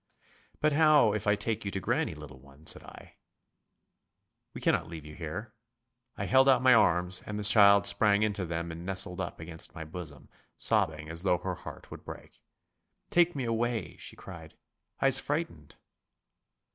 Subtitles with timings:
[0.61, 3.17] 'But how if I take you to granny, little one,' said I.
[4.51, 5.53] 'We cannot leave you here.
[6.17, 9.75] 'I held out my arms, and the child sprang into them and nestled up against
[9.75, 10.27] my bosom,
[10.57, 12.41] sobbing as though her heart would break.
[13.11, 14.57] 'Take me away,' she cried;
[15.01, 15.75] 'I'se frightened.